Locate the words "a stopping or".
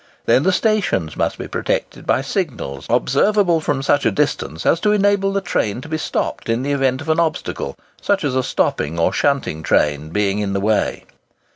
8.35-9.13